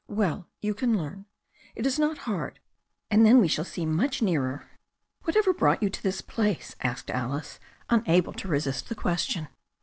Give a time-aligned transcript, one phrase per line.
[0.07, 1.27] "Well, you can learn.
[1.75, 2.59] It is not hard.
[3.11, 4.67] And then we shall seem much nearer."
[5.25, 9.47] "Whatever brought you to this place?" asked Alice, un able to resist the question.